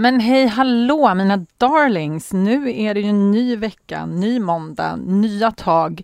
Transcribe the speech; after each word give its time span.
Men 0.00 0.20
hej 0.20 0.46
hallå 0.46 1.14
mina 1.14 1.46
darlings! 1.58 2.32
Nu 2.32 2.80
är 2.80 2.94
det 2.94 3.00
ju 3.00 3.08
en 3.08 3.30
ny 3.30 3.56
vecka, 3.56 4.06
ny 4.06 4.40
måndag, 4.40 4.96
nya 4.96 5.50
tag. 5.50 6.02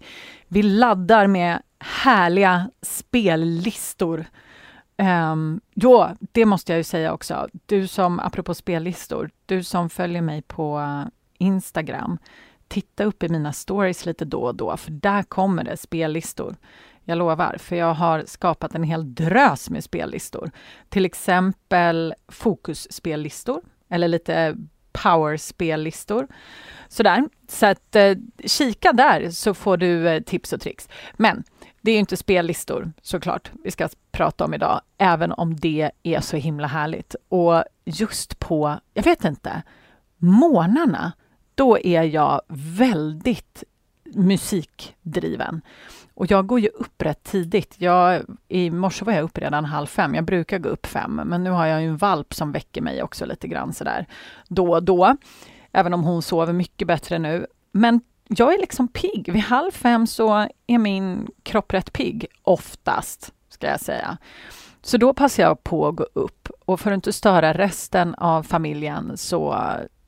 Vi 0.49 0.63
laddar 0.63 1.27
med 1.27 1.63
härliga 1.79 2.71
spellistor. 2.83 4.25
Um, 5.33 5.61
jo, 5.75 6.07
det 6.33 6.45
måste 6.45 6.73
jag 6.73 6.79
ju 6.79 6.85
säga 6.85 7.13
också. 7.13 7.49
Du 7.67 7.87
som, 7.87 8.21
apropå 8.21 8.55
spellistor, 8.55 9.31
du 9.47 9.63
som 9.63 9.91
följer 9.91 10.23
mig 10.23 10.43
på 10.43 11.03
Instagram, 11.39 12.19
titta 12.69 13.05
upp 13.05 13.23
i 13.23 13.29
mina 13.29 13.53
stories 13.53 14.07
lite 14.07 14.25
då 14.25 14.41
och 14.41 14.55
då, 14.55 14.77
för 14.77 14.91
där 14.91 15.23
kommer 15.23 15.65
det 15.65 15.77
spellistor. 15.77 16.57
Jag 17.05 17.19
lovar, 17.19 17.57
för 17.59 17.77
jag 17.77 17.95
har 17.95 18.25
skapat 18.27 18.75
en 18.75 18.83
hel 18.83 19.15
drös 19.15 19.71
med 19.71 19.85
spellistor. 19.85 20.51
Till 20.89 21.05
exempel 21.05 22.15
fokusspellistor 22.29 23.61
eller 23.89 24.09
lite 24.09 24.57
powerspellistor. 24.93 26.27
Sådär. 26.89 27.29
Så 27.49 27.67
att 27.67 27.97
eh, 27.97 28.17
kika 28.45 28.93
där 28.93 29.31
så 29.31 29.55
får 29.55 29.77
du 29.77 30.09
eh, 30.09 30.23
tips 30.23 30.53
och 30.53 30.61
tricks. 30.61 30.89
Men 31.13 31.45
det 31.81 31.93
är 31.93 31.99
inte 31.99 32.17
spellistor 32.17 32.93
såklart 33.03 33.51
vi 33.65 33.71
ska 33.71 33.89
prata 34.13 34.45
om 34.45 34.55
idag, 34.55 34.81
även 34.99 35.33
om 35.33 35.57
det 35.57 35.91
är 36.03 36.21
så 36.21 36.37
himla 36.37 36.67
härligt. 36.67 37.15
Och 37.29 37.65
just 37.85 38.39
på, 38.39 38.81
jag 38.95 39.03
vet 39.03 39.25
inte, 39.25 39.63
morgnarna, 40.17 41.13
då 41.55 41.79
är 41.79 42.03
jag 42.03 42.41
väldigt 42.49 43.65
musikdriven. 44.17 45.61
Och 46.15 46.31
jag 46.31 46.47
går 46.47 46.61
ju 46.61 46.69
upp 46.69 47.03
rätt 47.03 47.25
tidigt. 47.25 47.75
Jag, 47.79 48.23
I 48.49 48.71
morse 48.71 49.05
var 49.05 49.13
jag 49.13 49.23
upp 49.23 49.39
redan 49.39 49.65
halv 49.65 49.87
fem. 49.87 50.15
Jag 50.15 50.25
brukar 50.25 50.59
gå 50.59 50.69
upp 50.69 50.87
fem, 50.87 51.21
men 51.25 51.45
nu 51.45 51.51
har 51.51 51.67
jag 51.67 51.83
en 51.83 51.97
valp 51.97 52.35
som 52.35 52.53
väcker 52.53 52.83
mig 52.83 53.03
också 53.03 53.27
lite 53.27 53.49
grann 53.49 53.73
sådär 53.73 54.07
då 54.49 54.73
och 54.73 54.83
då. 54.83 55.17
Även 55.73 55.95
om 55.95 56.05
hon 56.05 56.23
sover 56.23 56.53
mycket 56.53 56.89
bättre 56.89 57.19
nu. 57.19 57.47
Men 57.73 58.01
jag 58.29 58.55
är 58.55 58.59
liksom 58.59 58.89
pigg. 58.89 59.33
Vid 59.33 59.43
halv 59.43 59.71
fem 59.71 60.07
så 60.07 60.49
är 60.67 60.79
min 60.79 61.29
kropp 61.43 61.75
rätt 61.75 61.93
pigg, 61.93 62.27
oftast, 62.43 63.33
ska 63.49 63.67
jag 63.67 63.81
säga. 63.81 64.19
Så 64.83 64.97
då 64.97 65.15
passar 65.15 65.43
jag 65.43 65.65
på 65.65 65.89
att 65.89 65.97
gå 65.97 66.07
upp 66.13 66.49
och 66.65 66.81
för 66.81 66.91
att 66.91 66.95
inte 66.95 67.13
störa 67.13 67.53
resten 67.53 68.15
av 68.15 68.43
familjen 68.43 69.17
så 69.17 69.57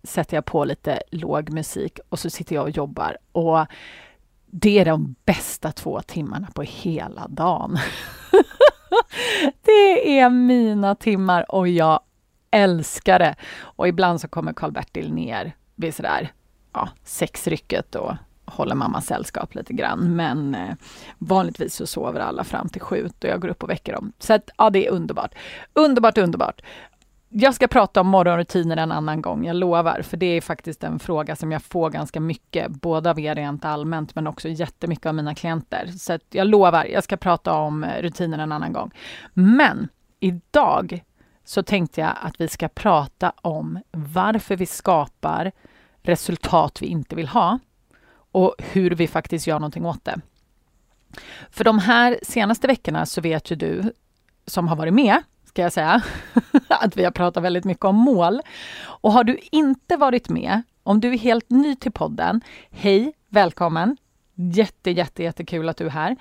sätter 0.02 0.36
jag 0.36 0.44
på 0.44 0.64
lite 0.64 1.02
låg 1.10 1.50
musik 1.50 1.98
och 2.08 2.18
så 2.18 2.30
sitter 2.30 2.54
jag 2.54 2.64
och 2.64 2.70
jobbar. 2.70 3.16
Och 3.32 3.66
det 4.46 4.78
är 4.78 4.84
de 4.84 5.14
bästa 5.24 5.72
två 5.72 6.00
timmarna 6.00 6.48
på 6.54 6.62
hela 6.62 7.28
dagen. 7.28 7.78
det 9.62 10.18
är 10.18 10.30
mina 10.30 10.94
timmar 10.94 11.52
och 11.52 11.68
jag 11.68 12.00
älskar 12.50 13.18
det. 13.18 13.34
Och 13.60 13.88
ibland 13.88 14.20
så 14.20 14.28
kommer 14.28 14.52
Karl-Bertil 14.52 15.12
ner 15.12 15.52
vid 15.74 15.94
sådär 15.94 16.32
ja, 16.72 16.88
sexrycket 17.04 17.94
och 17.94 18.12
håller 18.44 18.74
mamma 18.74 19.00
sällskap 19.00 19.54
lite 19.54 19.72
grann. 19.72 20.16
Men 20.16 20.54
eh, 20.54 20.74
vanligtvis 21.18 21.74
så 21.74 21.86
sover 21.86 22.20
alla 22.20 22.44
fram 22.44 22.68
till 22.68 22.80
sju 22.80 23.04
och 23.04 23.28
jag 23.28 23.40
går 23.40 23.48
upp 23.48 23.62
och 23.62 23.70
väcker 23.70 23.92
dem. 23.92 24.12
Så 24.18 24.32
att, 24.32 24.50
ja, 24.58 24.70
det 24.70 24.86
är 24.86 24.90
underbart. 24.90 25.34
Underbart, 25.72 26.18
underbart. 26.18 26.60
Jag 27.30 27.54
ska 27.54 27.68
prata 27.68 28.00
om 28.00 28.06
morgonrutiner 28.06 28.76
en 28.76 28.92
annan 28.92 29.22
gång, 29.22 29.46
jag 29.46 29.56
lovar, 29.56 30.02
för 30.02 30.16
det 30.16 30.26
är 30.26 30.40
faktiskt 30.40 30.84
en 30.84 30.98
fråga 30.98 31.36
som 31.36 31.52
jag 31.52 31.62
får 31.62 31.90
ganska 31.90 32.20
mycket, 32.20 32.68
både 32.68 33.10
av 33.10 33.20
er 33.20 33.34
rent 33.34 33.64
allmänt, 33.64 34.14
men 34.14 34.26
också 34.26 34.48
jättemycket 34.48 35.06
av 35.06 35.14
mina 35.14 35.34
klienter. 35.34 35.86
Så 35.86 36.18
jag 36.30 36.46
lovar, 36.46 36.84
jag 36.84 37.04
ska 37.04 37.16
prata 37.16 37.52
om 37.52 37.84
eh, 37.84 38.02
rutiner 38.02 38.38
en 38.38 38.52
annan 38.52 38.72
gång. 38.72 38.90
Men 39.32 39.88
idag 40.20 41.04
så 41.44 41.62
tänkte 41.62 42.00
jag 42.00 42.12
att 42.22 42.40
vi 42.40 42.48
ska 42.48 42.68
prata 42.68 43.32
om 43.36 43.78
varför 43.90 44.56
vi 44.56 44.66
skapar 44.66 45.52
resultat 46.02 46.82
vi 46.82 46.86
inte 46.86 47.16
vill 47.16 47.28
ha 47.28 47.58
och 48.32 48.54
hur 48.58 48.90
vi 48.90 49.08
faktiskt 49.08 49.46
gör 49.46 49.58
någonting 49.58 49.86
åt 49.86 50.04
det. 50.04 50.20
För 51.50 51.64
de 51.64 51.78
här 51.78 52.18
senaste 52.22 52.66
veckorna 52.66 53.06
så 53.06 53.20
vet 53.20 53.50
ju 53.50 53.56
du 53.56 53.92
som 54.46 54.68
har 54.68 54.76
varit 54.76 54.94
med 54.94 55.22
ska 55.58 55.62
jag 55.62 55.72
säga, 55.72 56.02
att 56.68 56.96
vi 56.96 57.04
har 57.04 57.10
pratat 57.10 57.42
väldigt 57.42 57.64
mycket 57.64 57.84
om 57.84 57.96
mål. 57.96 58.40
Och 58.80 59.12
har 59.12 59.24
du 59.24 59.38
inte 59.50 59.96
varit 59.96 60.28
med, 60.28 60.62
om 60.82 61.00
du 61.00 61.12
är 61.12 61.18
helt 61.18 61.50
ny 61.50 61.76
till 61.76 61.92
podden, 61.92 62.40
hej, 62.70 63.12
välkommen! 63.28 63.96
Jätte, 64.34 64.90
jätte, 64.90 65.22
jättekul 65.22 65.68
att 65.68 65.76
du 65.76 65.86
är 65.86 65.90
här. 65.90 66.16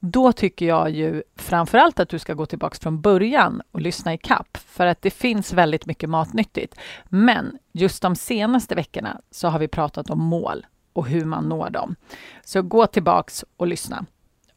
Då 0.00 0.32
tycker 0.32 0.66
jag 0.66 0.90
ju 0.90 1.22
framförallt 1.36 2.00
att 2.00 2.08
du 2.08 2.18
ska 2.18 2.34
gå 2.34 2.46
tillbaks 2.46 2.80
från 2.80 3.00
början 3.00 3.62
och 3.70 3.80
lyssna 3.80 4.14
i 4.14 4.18
kapp 4.18 4.56
för 4.66 4.86
att 4.86 5.02
det 5.02 5.10
finns 5.10 5.52
väldigt 5.52 5.86
mycket 5.86 6.10
matnyttigt. 6.10 6.74
Men 7.04 7.58
just 7.72 8.02
de 8.02 8.16
senaste 8.16 8.74
veckorna 8.74 9.20
så 9.30 9.48
har 9.48 9.58
vi 9.58 9.68
pratat 9.68 10.10
om 10.10 10.20
mål 10.22 10.66
och 10.92 11.06
hur 11.06 11.24
man 11.24 11.48
når 11.48 11.70
dem. 11.70 11.96
Så 12.44 12.62
gå 12.62 12.86
tillbaks 12.86 13.44
och 13.56 13.66
lyssna. 13.66 14.04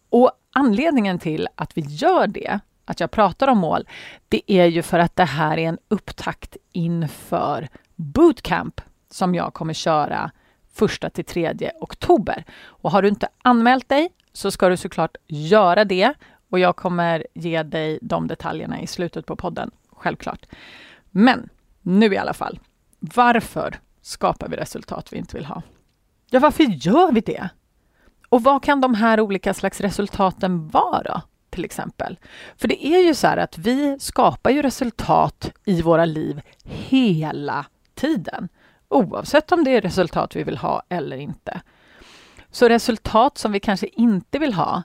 Och 0.10 0.32
anledningen 0.54 1.20
till 1.20 1.48
att 1.56 1.78
vi 1.78 1.82
gör 1.82 2.28
det 2.28 2.60
att 2.86 3.00
jag 3.00 3.12
pratar 3.12 3.48
om 3.48 3.58
mål, 3.58 3.88
det 4.30 4.52
är 4.52 4.66
ju 4.66 4.82
för 4.82 5.00
att 5.00 5.16
det 5.16 5.26
här 5.26 5.58
är 5.58 5.70
en 5.70 5.78
upptakt 5.88 6.58
inför 6.72 7.68
bootcamp 7.96 8.82
som 9.12 9.36
jag 9.36 9.54
kommer 9.54 9.74
köra 9.74 10.32
första 10.74 11.10
till 11.10 11.26
tredje 11.26 11.72
oktober. 11.82 12.44
Och 12.66 12.92
har 12.92 13.02
du 13.02 13.08
inte 13.08 13.28
anmält 13.42 13.90
dig 13.90 14.10
så 14.34 14.52
ska 14.52 14.70
du 14.70 14.78
såklart 14.78 15.18
göra 15.28 15.86
det 15.86 16.14
och 16.50 16.60
jag 16.60 16.76
kommer 16.76 17.28
ge 17.34 17.64
dig 17.64 18.00
de 18.02 18.28
detaljerna 18.28 18.82
i 18.82 18.88
slutet 18.88 19.26
på 19.26 19.36
podden, 19.36 19.72
självklart. 19.92 20.46
Men 21.12 21.50
nu 21.82 22.14
i 22.14 22.18
alla 22.18 22.34
fall, 22.34 22.60
varför 23.00 23.80
skapar 24.02 24.48
vi 24.48 24.58
resultat 24.58 25.14
vi 25.14 25.18
inte 25.18 25.38
vill 25.38 25.46
ha? 25.46 25.62
Ja, 26.30 26.40
varför 26.40 26.64
gör 26.64 27.12
vi 27.12 27.22
det? 27.22 27.50
Och 28.30 28.44
vad 28.44 28.64
kan 28.64 28.82
de 28.82 28.94
här 28.94 29.20
olika 29.20 29.54
slags 29.54 29.82
resultaten 29.82 30.68
vara? 30.68 31.22
Till 31.56 31.66
exempel. 31.66 32.20
För 32.58 32.68
det 32.68 32.86
är 32.86 33.04
ju 33.08 33.16
så 33.16 33.28
här 33.28 33.38
att 33.38 33.58
vi 33.58 33.98
skapar 34.00 34.52
ju 34.52 34.62
resultat 34.62 35.52
i 35.66 35.82
våra 35.82 36.06
liv 36.06 36.42
hela 36.64 37.66
tiden. 37.94 38.50
Oavsett 38.90 39.52
om 39.52 39.64
det 39.64 39.72
är 39.72 39.82
resultat 39.82 40.36
vi 40.36 40.44
vill 40.44 40.58
ha 40.58 40.84
eller 40.90 41.18
inte. 41.18 41.62
Så 42.52 42.70
resultat 42.70 43.38
som 43.38 43.52
vi 43.52 43.60
kanske 43.60 43.88
inte 43.88 44.40
vill 44.40 44.54
ha, 44.54 44.84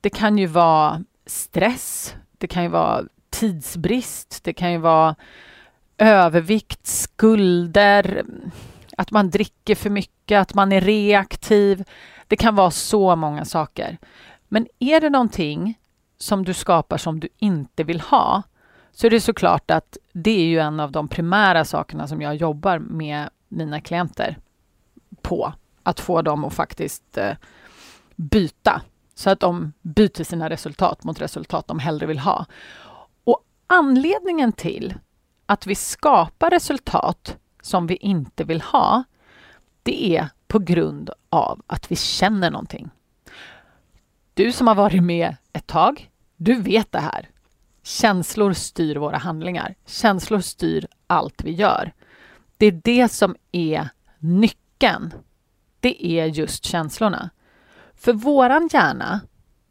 det 0.00 0.10
kan 0.10 0.38
ju 0.38 0.46
vara 0.46 1.04
stress, 1.26 2.14
det 2.38 2.46
kan 2.46 2.62
ju 2.62 2.68
vara 2.68 3.04
tidsbrist, 3.30 4.44
det 4.44 4.52
kan 4.52 4.72
ju 4.72 4.78
vara 4.78 5.14
övervikt, 5.98 6.86
skulder, 6.86 8.24
att 8.96 9.10
man 9.10 9.30
dricker 9.30 9.74
för 9.74 9.90
mycket, 9.90 10.40
att 10.40 10.54
man 10.54 10.72
är 10.72 10.80
reaktiv. 10.80 11.84
Det 12.26 12.36
kan 12.36 12.54
vara 12.54 12.70
så 12.70 13.16
många 13.16 13.44
saker. 13.44 13.98
Men 14.48 14.66
är 14.78 15.00
det 15.00 15.10
någonting 15.10 15.78
som 16.22 16.44
du 16.44 16.54
skapar 16.54 16.98
som 16.98 17.20
du 17.20 17.28
inte 17.38 17.84
vill 17.84 18.00
ha, 18.00 18.42
så 18.92 19.06
är 19.06 19.10
det 19.10 19.20
såklart 19.20 19.70
att 19.70 19.96
det 20.12 20.30
är 20.30 20.44
ju 20.44 20.58
en 20.58 20.80
av 20.80 20.92
de 20.92 21.08
primära 21.08 21.64
sakerna 21.64 22.08
som 22.08 22.22
jag 22.22 22.36
jobbar 22.36 22.78
med 22.78 23.30
mina 23.48 23.80
klienter 23.80 24.38
på. 25.22 25.52
Att 25.82 26.00
få 26.00 26.22
dem 26.22 26.44
att 26.44 26.54
faktiskt 26.54 27.18
eh, 27.18 27.36
byta 28.16 28.82
så 29.14 29.30
att 29.30 29.40
de 29.40 29.72
byter 29.82 30.24
sina 30.24 30.50
resultat 30.50 31.04
mot 31.04 31.20
resultat 31.20 31.66
de 31.66 31.78
hellre 31.78 32.06
vill 32.06 32.18
ha. 32.18 32.46
Och 33.24 33.44
anledningen 33.66 34.52
till 34.52 34.94
att 35.46 35.66
vi 35.66 35.74
skapar 35.74 36.50
resultat 36.50 37.36
som 37.62 37.86
vi 37.86 37.96
inte 37.96 38.44
vill 38.44 38.60
ha, 38.60 39.04
det 39.82 40.16
är 40.16 40.28
på 40.48 40.58
grund 40.58 41.10
av 41.30 41.62
att 41.66 41.90
vi 41.90 41.96
känner 41.96 42.50
någonting. 42.50 42.90
Du 44.34 44.52
som 44.52 44.66
har 44.66 44.74
varit 44.74 45.02
med 45.02 45.36
ett 45.52 45.66
tag, 45.66 46.08
du 46.42 46.54
vet 46.54 46.92
det 46.92 47.00
här. 47.00 47.28
Känslor 47.82 48.52
styr 48.52 48.96
våra 48.96 49.16
handlingar. 49.16 49.74
Känslor 49.86 50.40
styr 50.40 50.86
allt 51.06 51.44
vi 51.44 51.50
gör. 51.52 51.92
Det 52.56 52.66
är 52.66 52.80
det 52.84 53.08
som 53.08 53.36
är 53.52 53.88
nyckeln. 54.18 55.14
Det 55.80 56.06
är 56.06 56.26
just 56.26 56.64
känslorna. 56.64 57.30
För 57.94 58.12
våran 58.12 58.68
hjärna, 58.72 59.20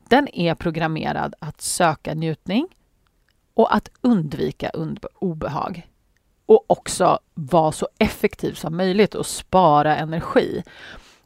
den 0.09 0.27
är 0.35 0.55
programmerad 0.55 1.33
att 1.39 1.61
söka 1.61 2.13
njutning 2.13 2.67
och 3.53 3.75
att 3.75 3.89
undvika 4.01 4.71
obehag. 5.19 5.87
och 6.45 6.65
också 6.67 7.19
vara 7.33 7.71
så 7.71 7.87
effektiv 7.97 8.53
som 8.53 8.77
möjligt 8.77 9.15
och 9.15 9.25
spara 9.25 9.97
energi. 9.97 10.63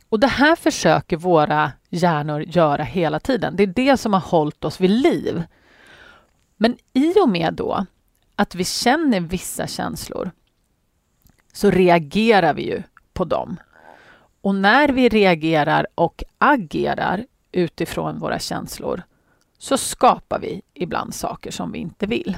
Och 0.10 0.20
det 0.20 0.28
här 0.28 0.56
försöker 0.56 1.18
våra 1.18 1.72
hjärnor 1.96 2.42
göra 2.42 2.84
hela 2.84 3.20
tiden. 3.20 3.56
Det 3.56 3.64
är 3.64 3.68
det 3.68 3.98
som 3.98 4.14
har 4.14 4.20
hållit 4.20 4.66
oss 4.66 4.82
vid 4.82 4.90
liv. 4.90 5.44
Men 6.58 6.78
i 6.94 7.14
och 7.22 7.30
med 7.30 7.54
då 7.54 7.86
att 8.36 8.56
vi 8.56 8.66
känner 8.66 9.20
vissa 9.20 9.68
känslor 9.68 10.32
så 11.54 11.72
reagerar 11.72 12.54
vi 12.54 12.68
ju 12.68 12.84
på 13.14 13.26
dem. 13.26 13.58
Och 14.42 14.56
när 14.56 14.90
vi 14.90 15.10
reagerar 15.10 15.88
och 15.96 16.24
agerar 16.38 17.26
utifrån 17.52 18.20
våra 18.20 18.40
känslor 18.40 19.04
så 19.58 19.78
skapar 19.78 20.40
vi 20.40 20.62
ibland 20.74 21.16
saker 21.16 21.52
som 21.52 21.72
vi 21.72 21.80
inte 21.80 22.06
vill. 22.06 22.38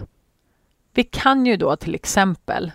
Vi 0.93 1.03
kan 1.03 1.45
ju 1.45 1.57
då 1.57 1.75
till 1.75 1.95
exempel 1.95 2.71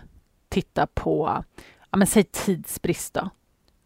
titta 0.49 0.87
på, 0.87 1.43
ja 1.89 1.97
men 1.97 2.07
säg 2.07 2.23
tidsbrist 2.23 3.13
då. 3.13 3.29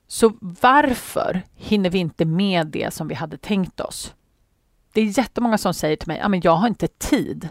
Så 0.07 0.33
varför 0.39 1.41
hinner 1.55 1.89
vi 1.89 1.97
inte 1.97 2.25
med 2.25 2.67
det 2.67 2.93
som 2.93 3.07
vi 3.07 3.15
hade 3.15 3.37
tänkt 3.37 3.79
oss? 3.79 4.13
Det 4.93 5.01
är 5.01 5.17
jättemånga 5.17 5.57
som 5.57 5.73
säger 5.73 5.95
till 5.95 6.07
mig, 6.07 6.17
ja 6.17 6.27
men 6.29 6.41
jag 6.41 6.55
har 6.55 6.67
inte 6.67 6.87
tid. 6.87 7.49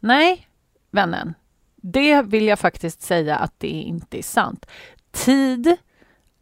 Nej, 0.00 0.48
vännen, 0.90 1.34
det 1.76 2.22
vill 2.22 2.46
jag 2.46 2.58
faktiskt 2.58 3.02
säga 3.02 3.36
att 3.36 3.54
det 3.58 3.68
inte 3.68 4.18
är 4.18 4.22
sant. 4.22 4.66
Tid 5.10 5.76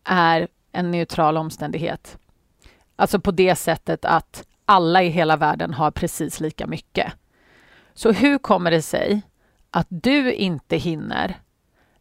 är 0.05 0.49
en 0.73 0.91
neutral 0.91 1.37
omständighet. 1.37 2.19
Alltså 2.97 3.21
på 3.21 3.31
det 3.31 3.57
sättet 3.57 4.05
att 4.05 4.45
alla 4.65 5.03
i 5.03 5.09
hela 5.09 5.37
världen 5.37 5.75
har 5.75 5.91
precis 5.91 6.41
lika 6.41 6.67
mycket. 6.67 7.13
Så 7.95 8.13
hur 8.13 8.39
kommer 8.39 8.71
det 8.71 8.83
sig 8.83 9.23
att 9.71 9.87
du 9.91 10.33
inte 10.33 10.77
hinner, 10.77 11.41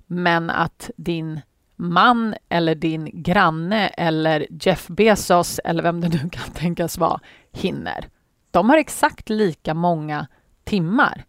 men 0.05 0.49
att 0.49 0.89
din 0.95 1.41
man 1.79 2.35
eller 2.49 2.75
din 2.75 3.09
granne 3.13 3.87
eller 3.87 4.47
Jeff 4.49 4.87
Bezos 4.87 5.59
eller 5.63 5.83
vem 5.83 6.01
det 6.01 6.09
nu 6.09 6.29
kan 6.29 6.51
tänkas 6.53 6.97
vara 6.97 7.19
hinner? 7.51 8.09
De 8.51 8.69
har 8.69 8.77
exakt 8.77 9.29
lika 9.29 9.73
många 9.73 10.27
timmar. 10.63 11.25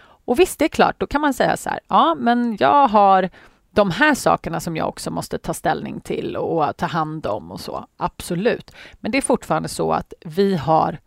Och 0.00 0.38
visst, 0.38 0.58
det 0.58 0.64
är 0.64 0.68
klart, 0.68 1.00
då 1.00 1.06
kan 1.06 1.20
man 1.20 1.34
säga 1.34 1.56
så 1.56 1.70
här, 1.70 1.80
ja, 1.88 2.14
men 2.14 2.56
jag 2.60 2.88
har 2.88 3.30
de 3.70 3.90
här 3.90 4.14
sakerna 4.14 4.60
som 4.60 4.76
jag 4.76 4.88
också 4.88 5.10
måste 5.10 5.38
ta 5.38 5.54
ställning 5.54 6.00
till 6.00 6.36
och 6.36 6.76
ta 6.76 6.86
hand 6.86 7.26
om 7.26 7.50
och 7.50 7.60
så. 7.60 7.86
Absolut. 7.96 8.74
Men 9.00 9.10
det 9.10 9.18
är 9.18 9.22
fortfarande 9.22 9.68
så 9.68 9.92
att 9.92 10.12
vi 10.24 10.56
har 10.56 10.98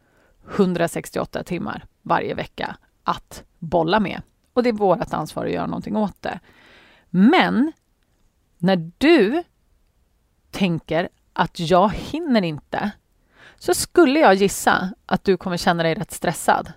168 0.55 1.43
timmar 1.43 1.85
varje 2.01 2.33
vecka 2.33 2.75
att 3.03 3.43
bolla 3.59 3.99
med. 3.99 4.21
Och 4.53 4.63
det 4.63 4.69
är 4.69 4.73
vårt 4.73 5.13
ansvar 5.13 5.45
att 5.45 5.51
göra 5.51 5.67
någonting 5.67 5.97
åt 5.97 6.21
det. 6.21 6.39
Men 7.09 7.71
när 8.61 8.91
du 8.97 9.43
tänker 10.51 11.09
att 11.33 11.59
jag 11.59 11.93
hinner 11.93 12.41
inte, 12.41 12.91
så 13.59 13.73
skulle 13.73 14.19
jag 14.19 14.33
gissa 14.33 14.93
att 15.05 15.23
du 15.23 15.37
kommer 15.37 15.57
känna 15.57 15.83
dig 15.83 15.95
rätt 15.95 16.11
stressad. 16.11 16.73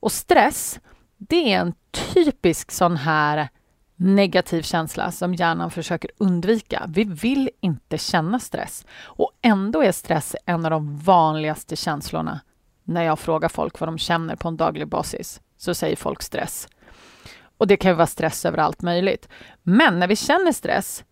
Och 0.00 0.12
stress, 0.12 0.80
det 1.16 1.52
är 1.52 1.60
en 1.60 1.74
typisk 1.90 2.70
sån 2.70 2.96
här 2.96 3.48
negativ 3.96 4.62
känsla 4.62 5.12
som 5.12 5.34
hjärnan 5.34 5.70
försöker 5.70 6.10
undvika. 6.18 6.84
Vi 6.88 7.04
vill 7.04 7.50
inte 7.60 7.98
känna 7.98 8.38
stress. 8.38 8.86
Och 9.02 9.30
ändå 9.42 9.82
är 9.82 9.92
stress 9.92 10.36
en 10.46 10.64
av 10.64 10.70
de 10.70 10.98
vanligaste 10.98 11.76
känslorna. 11.76 12.40
När 12.84 13.02
jag 13.02 13.18
frågar 13.18 13.48
folk 13.48 13.80
vad 13.80 13.88
de 13.88 13.98
känner 13.98 14.36
på 14.36 14.48
en 14.48 14.56
daglig 14.56 14.88
basis 14.88 15.40
så 15.56 15.74
säger 15.74 15.96
folk 15.96 16.22
stress. 16.22 16.68
Och 17.60 17.66
det 17.66 17.76
kan 17.76 17.90
ju 17.90 17.94
vara 17.94 18.06
stress 18.06 18.44
över 18.44 18.58
allt 18.58 18.82
möjligt. 18.82 19.28
Men 19.62 19.98
när 19.98 20.08
vi 20.08 20.16
känner 20.16 20.52
stress, 20.52 21.04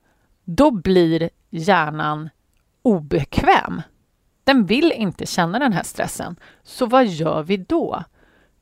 då 0.45 0.71
blir 0.71 1.31
hjärnan 1.51 2.31
obekväm. 2.83 3.83
Den 4.45 4.67
vill 4.67 4.93
inte 4.93 5.27
känna 5.27 5.59
den 5.59 5.73
här 5.73 5.83
stressen. 5.83 6.37
Så 6.63 6.87
vad 6.87 7.07
gör 7.07 7.43
vi 7.43 7.57
då? 7.57 8.05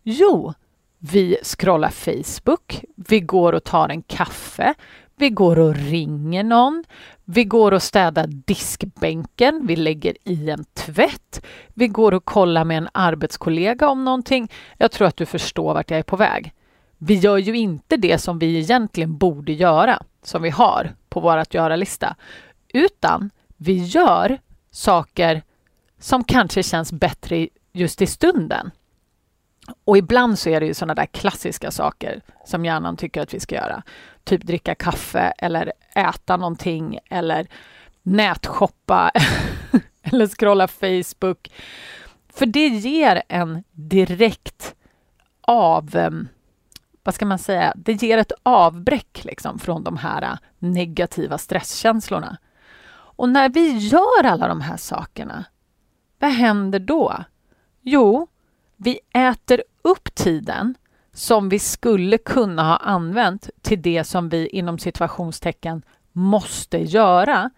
Jo, 0.02 0.54
vi 0.98 1.36
scrollar 1.42 1.90
Facebook, 1.90 2.84
vi 2.96 3.20
går 3.20 3.52
och 3.52 3.64
tar 3.64 3.88
en 3.88 4.02
kaffe, 4.02 4.74
vi 5.16 5.30
går 5.30 5.58
och 5.58 5.74
ringer 5.74 6.44
någon, 6.44 6.84
vi 7.24 7.44
går 7.44 7.72
och 7.72 7.82
städar 7.82 8.26
diskbänken, 8.26 9.66
vi 9.66 9.76
lägger 9.76 10.16
i 10.24 10.50
en 10.50 10.64
tvätt, 10.64 11.44
vi 11.74 11.88
går 11.88 12.14
och 12.14 12.24
kollar 12.24 12.64
med 12.64 12.76
en 12.78 12.88
arbetskollega 12.92 13.88
om 13.88 14.04
någonting. 14.04 14.52
Jag 14.78 14.92
tror 14.92 15.08
att 15.08 15.16
du 15.16 15.26
förstår 15.26 15.74
vart 15.74 15.90
jag 15.90 15.98
är 15.98 16.02
på 16.02 16.16
väg. 16.16 16.52
Vi 17.06 17.14
gör 17.14 17.38
ju 17.38 17.56
inte 17.56 17.96
det 17.96 18.18
som 18.18 18.38
vi 18.38 18.58
egentligen 18.58 19.16
borde 19.16 19.52
göra, 19.52 20.02
som 20.22 20.42
vi 20.42 20.50
har 20.50 20.94
på 21.08 21.20
vår 21.20 21.36
att 21.36 21.54
göra-lista, 21.54 22.16
utan 22.72 23.30
vi 23.56 23.84
gör 23.84 24.38
saker 24.70 25.42
som 25.98 26.24
kanske 26.24 26.62
känns 26.62 26.92
bättre 26.92 27.48
just 27.72 28.02
i 28.02 28.06
stunden. 28.06 28.70
Och 29.84 29.98
ibland 29.98 30.38
så 30.38 30.50
är 30.50 30.60
det 30.60 30.66
ju 30.66 30.74
sådana 30.74 30.94
där 30.94 31.06
klassiska 31.06 31.70
saker 31.70 32.20
som 32.46 32.64
hjärnan 32.64 32.96
tycker 32.96 33.22
att 33.22 33.34
vi 33.34 33.40
ska 33.40 33.54
göra. 33.54 33.82
Typ 34.24 34.42
dricka 34.42 34.74
kaffe 34.74 35.32
eller 35.38 35.72
äta 35.94 36.36
någonting 36.36 36.98
eller 37.10 37.46
nätshoppa 38.02 39.10
eller 40.02 40.26
scrolla 40.26 40.68
Facebook. 40.68 41.52
För 42.28 42.46
det 42.46 42.68
ger 42.68 43.22
en 43.28 43.64
direkt 43.72 44.74
av... 45.40 45.96
Ehm, 45.96 46.28
vad 47.06 47.14
ska 47.14 47.26
man 47.26 47.38
säga? 47.38 47.72
Det 47.76 47.92
ger 47.92 48.18
ett 48.18 48.32
avbräck 48.42 49.24
liksom 49.24 49.58
från 49.58 49.84
de 49.84 49.96
här 49.96 50.22
äh, 50.22 50.38
negativa 50.58 51.38
stresskänslorna. 51.38 52.38
Och 52.92 53.28
när 53.28 53.48
vi 53.48 53.78
gör 53.78 54.24
alla 54.24 54.48
de 54.48 54.60
här 54.60 54.76
sakerna, 54.76 55.44
vad 56.18 56.30
händer 56.30 56.78
då? 56.78 57.24
Jo, 57.82 58.26
vi 58.76 59.00
äter 59.14 59.62
upp 59.82 60.14
tiden 60.14 60.74
som 61.12 61.48
vi 61.48 61.58
skulle 61.58 62.18
kunna 62.18 62.62
ha 62.62 62.76
använt 62.76 63.50
till 63.62 63.82
det 63.82 64.04
som 64.04 64.28
vi 64.28 64.46
inom 64.46 64.78
situationstecken 64.78 65.82
måste 66.12 66.78
göra, 66.78 67.50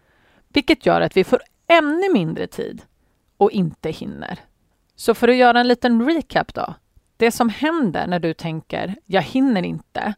vilket 0.48 0.86
gör 0.86 1.00
att 1.00 1.16
vi 1.16 1.24
får 1.24 1.42
ännu 1.66 2.12
mindre 2.12 2.46
tid 2.46 2.82
och 3.36 3.50
inte 3.50 3.90
hinner. 3.90 4.40
Så 4.96 5.14
för 5.14 5.28
att 5.28 5.36
göra 5.36 5.60
en 5.60 5.68
liten 5.68 6.06
recap 6.06 6.54
då. 6.54 6.74
Det 7.18 7.30
som 7.30 7.48
händer 7.48 8.06
när 8.06 8.18
du 8.18 8.34
tänker 8.34 8.94
jag 9.06 9.22
hinner 9.22 9.62
inte 9.62 10.14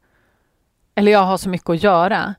eller 0.95 1.13
jag 1.13 1.25
har 1.25 1.37
så 1.37 1.49
mycket 1.49 1.71
att 1.71 1.83
göra, 1.83 2.35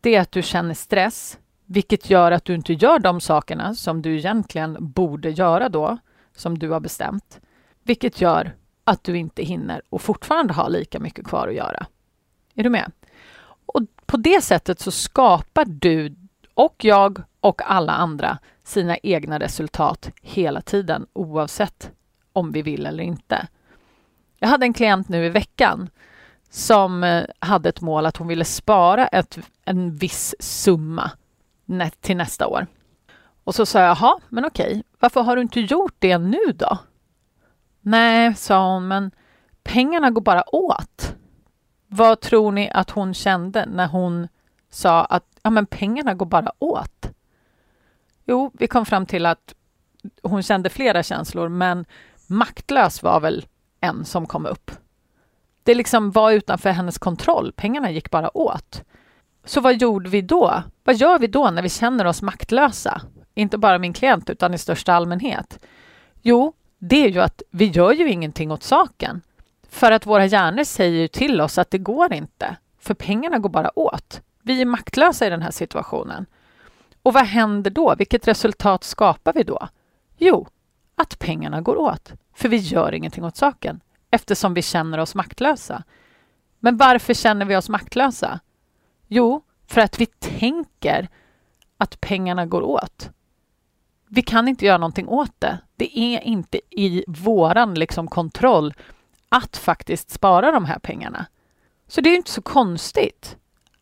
det 0.00 0.14
är 0.14 0.20
att 0.20 0.32
du 0.32 0.42
känner 0.42 0.74
stress, 0.74 1.38
vilket 1.64 2.10
gör 2.10 2.32
att 2.32 2.44
du 2.44 2.54
inte 2.54 2.72
gör 2.72 2.98
de 2.98 3.20
sakerna 3.20 3.74
som 3.74 4.02
du 4.02 4.16
egentligen 4.16 4.76
borde 4.80 5.30
göra 5.30 5.68
då, 5.68 5.98
som 6.36 6.58
du 6.58 6.70
har 6.70 6.80
bestämt 6.80 7.40
vilket 7.86 8.20
gör 8.20 8.54
att 8.84 9.04
du 9.04 9.18
inte 9.18 9.42
hinner 9.42 9.82
och 9.88 10.02
fortfarande 10.02 10.52
har 10.54 10.70
lika 10.70 11.00
mycket 11.00 11.26
kvar 11.26 11.48
att 11.48 11.54
göra. 11.54 11.86
Är 12.54 12.62
du 12.62 12.70
med? 12.70 12.92
Och 13.66 13.82
på 14.06 14.16
det 14.16 14.44
sättet 14.44 14.80
så 14.80 14.90
skapar 14.90 15.64
du 15.64 16.16
och 16.54 16.84
jag 16.84 17.22
och 17.40 17.70
alla 17.70 17.92
andra 17.92 18.38
sina 18.64 18.96
egna 18.96 19.38
resultat 19.38 20.10
hela 20.22 20.60
tiden 20.60 21.06
oavsett 21.12 21.90
om 22.32 22.52
vi 22.52 22.62
vill 22.62 22.86
eller 22.86 23.04
inte. 23.04 23.46
Jag 24.46 24.50
hade 24.50 24.66
en 24.66 24.72
klient 24.72 25.08
nu 25.08 25.26
i 25.26 25.28
veckan 25.28 25.90
som 26.50 27.04
eh, 27.04 27.24
hade 27.38 27.68
ett 27.68 27.80
mål 27.80 28.06
att 28.06 28.16
hon 28.16 28.28
ville 28.28 28.44
spara 28.44 29.06
ett, 29.06 29.38
en 29.64 29.96
viss 29.96 30.34
summa 30.38 31.10
till 32.00 32.16
nästa 32.16 32.46
år. 32.46 32.66
Och 33.44 33.54
så 33.54 33.66
sa 33.66 33.78
jag, 33.78 33.88
jaha, 33.88 34.18
men 34.28 34.44
okej, 34.44 34.82
varför 35.00 35.22
har 35.22 35.36
du 35.36 35.42
inte 35.42 35.60
gjort 35.60 35.94
det 35.98 36.18
nu 36.18 36.52
då? 36.54 36.78
Nej, 37.80 38.34
sa 38.34 38.72
hon, 38.72 38.88
men 38.88 39.10
pengarna 39.62 40.10
går 40.10 40.22
bara 40.22 40.54
åt. 40.54 41.14
Vad 41.86 42.20
tror 42.20 42.52
ni 42.52 42.70
att 42.70 42.90
hon 42.90 43.14
kände 43.14 43.66
när 43.66 43.86
hon 43.86 44.28
sa 44.70 45.04
att 45.04 45.26
ja, 45.42 45.50
men 45.50 45.66
pengarna 45.66 46.14
går 46.14 46.26
bara 46.26 46.52
åt? 46.58 47.10
Jo, 48.24 48.50
vi 48.54 48.66
kom 48.66 48.86
fram 48.86 49.06
till 49.06 49.26
att 49.26 49.54
hon 50.22 50.42
kände 50.42 50.70
flera 50.70 51.02
känslor, 51.02 51.48
men 51.48 51.84
maktlös 52.26 53.02
var 53.02 53.20
väl 53.20 53.46
en 53.86 54.04
som 54.04 54.26
kom 54.26 54.46
upp. 54.46 54.70
Det 55.62 55.74
liksom 55.74 56.10
var 56.10 56.32
utanför 56.32 56.70
hennes 56.70 56.98
kontroll. 56.98 57.52
Pengarna 57.56 57.90
gick 57.90 58.10
bara 58.10 58.36
åt. 58.36 58.84
Så 59.44 59.60
vad 59.60 59.76
gjorde 59.76 60.10
vi 60.10 60.22
då? 60.22 60.62
Vad 60.84 60.96
gör 60.96 61.18
vi 61.18 61.26
då 61.26 61.50
när 61.50 61.62
vi 61.62 61.68
känner 61.68 62.04
oss 62.04 62.22
maktlösa? 62.22 63.02
Inte 63.34 63.58
bara 63.58 63.78
min 63.78 63.92
klient, 63.92 64.30
utan 64.30 64.54
i 64.54 64.58
största 64.58 64.92
allmänhet. 64.92 65.58
Jo, 66.22 66.52
det 66.78 67.04
är 67.04 67.08
ju 67.08 67.20
att 67.20 67.42
vi 67.50 67.64
gör 67.64 67.92
ju 67.92 68.10
ingenting 68.10 68.52
åt 68.52 68.62
saken. 68.62 69.22
För 69.68 69.92
att 69.92 70.06
våra 70.06 70.26
hjärnor 70.26 70.64
säger 70.64 71.00
ju 71.00 71.08
till 71.08 71.40
oss 71.40 71.58
att 71.58 71.70
det 71.70 71.78
går 71.78 72.12
inte. 72.12 72.56
För 72.78 72.94
pengarna 72.94 73.38
går 73.38 73.48
bara 73.48 73.78
åt. 73.78 74.20
Vi 74.42 74.60
är 74.60 74.66
maktlösa 74.66 75.26
i 75.26 75.30
den 75.30 75.42
här 75.42 75.50
situationen. 75.50 76.26
Och 77.02 77.12
vad 77.12 77.24
händer 77.24 77.70
då? 77.70 77.94
Vilket 77.98 78.28
resultat 78.28 78.84
skapar 78.84 79.32
vi 79.32 79.42
då? 79.42 79.68
Jo, 80.16 80.48
att 80.94 81.18
pengarna 81.18 81.60
går 81.60 81.76
åt. 81.76 82.12
För 82.36 82.48
vi 82.48 82.56
gör 82.56 82.94
ingenting 82.94 83.24
åt 83.24 83.36
saken 83.36 83.80
eftersom 84.10 84.54
vi 84.54 84.62
känner 84.62 84.98
oss 84.98 85.14
maktlösa. 85.14 85.82
Men 86.58 86.76
varför 86.76 87.14
känner 87.14 87.46
vi 87.46 87.56
oss 87.56 87.68
maktlösa? 87.68 88.40
Jo, 89.06 89.42
för 89.66 89.80
att 89.80 90.00
vi 90.00 90.06
tänker 90.06 91.08
att 91.78 92.00
pengarna 92.00 92.46
går 92.46 92.62
åt. 92.62 93.10
Vi 94.08 94.22
kan 94.22 94.48
inte 94.48 94.66
göra 94.66 94.78
någonting 94.78 95.08
åt 95.08 95.32
det. 95.38 95.58
Det 95.76 95.98
är 95.98 96.20
inte 96.20 96.60
i 96.70 97.04
våran 97.06 97.74
liksom 97.74 98.08
kontroll 98.08 98.74
att 99.28 99.56
faktiskt 99.56 100.10
spara 100.10 100.52
de 100.52 100.64
här 100.64 100.78
pengarna. 100.78 101.26
Så 101.88 102.00
det 102.00 102.10
är 102.10 102.16
inte 102.16 102.30
så 102.30 102.42
konstigt 102.42 103.36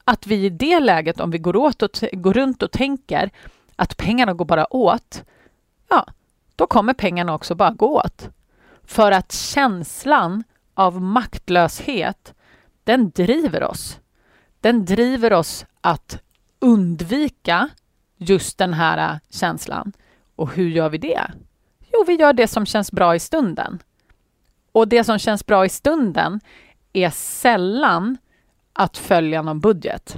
att 0.04 0.26
vi 0.26 0.44
i 0.44 0.50
det 0.50 0.80
läget, 0.80 1.20
om 1.20 1.30
vi 1.30 1.38
går, 1.38 1.56
åt 1.56 1.82
och 1.82 1.90
går 2.12 2.32
runt 2.32 2.62
och 2.62 2.73
tänker 2.73 3.30
att 3.76 3.96
pengarna 3.96 4.34
går 4.34 4.44
bara 4.44 4.75
åt, 4.75 5.25
ja, 5.88 6.06
då 6.56 6.66
kommer 6.66 6.94
pengarna 6.94 7.34
också 7.34 7.54
bara 7.54 7.70
gå 7.70 8.00
åt. 8.00 8.30
För 8.85 9.12
att 9.12 9.33
känslan 9.33 10.45
av 10.75 11.03
maktlöshet, 11.03 12.35
den 12.85 13.11
driver 13.11 13.62
oss. 13.62 14.00
Den 14.61 14.85
driver 14.85 15.33
oss 15.33 15.67
att 15.81 16.23
undvika 16.59 17.69
just 18.17 18.59
den 18.59 18.75
här 18.75 19.12
äh, 19.12 19.19
känslan. 19.31 19.93
Och 20.37 20.55
hur 20.55 20.69
gör 20.69 20.88
vi 20.88 20.99
det? 20.99 21.31
Jo, 21.93 22.05
vi 22.07 22.14
gör 22.14 22.33
det 22.33 22.49
som 22.49 22.67
känns 22.67 22.93
bra 22.93 23.14
i 23.14 23.21
stunden. 23.21 23.79
Och 24.73 24.88
det 24.88 25.05
som 25.05 25.19
känns 25.19 25.47
bra 25.47 25.64
i 25.64 25.69
stunden 25.69 26.41
är 26.93 27.11
sällan 27.11 28.17
att 28.73 28.97
följa 28.97 29.43
någon 29.43 29.61
budget. 29.61 30.17